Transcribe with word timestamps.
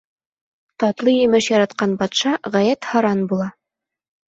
Татлы 0.83 1.13
емеш 1.17 1.51
яратҡан 1.51 1.95
батша 2.01 2.33
ғәйәт 2.57 2.91
һаран 2.95 3.25
була. 3.35 3.53